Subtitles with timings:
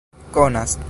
[0.33, 0.77] konas